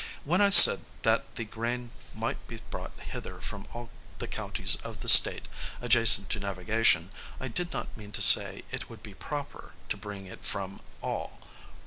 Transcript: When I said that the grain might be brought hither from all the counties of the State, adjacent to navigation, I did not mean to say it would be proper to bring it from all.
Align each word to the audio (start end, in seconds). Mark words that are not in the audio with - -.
When 0.25 0.41
I 0.41 0.49
said 0.49 0.83
that 1.03 1.35
the 1.35 1.45
grain 1.45 1.91
might 2.15 2.47
be 2.47 2.59
brought 2.71 2.99
hither 2.99 3.39
from 3.39 3.67
all 3.71 3.91
the 4.17 4.27
counties 4.27 4.75
of 4.77 5.01
the 5.01 5.07
State, 5.07 5.47
adjacent 5.79 6.27
to 6.31 6.39
navigation, 6.39 7.11
I 7.39 7.49
did 7.49 7.71
not 7.71 7.95
mean 7.95 8.11
to 8.13 8.21
say 8.23 8.63
it 8.71 8.89
would 8.89 9.03
be 9.03 9.13
proper 9.13 9.75
to 9.89 9.97
bring 9.97 10.25
it 10.25 10.43
from 10.43 10.81
all. 11.03 11.39